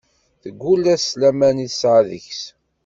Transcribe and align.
Teggul-as 0.41 1.03
s 1.09 1.17
laman 1.21 1.57
i 1.65 1.67
tesɛa 1.71 2.01
deg-s. 2.09 2.43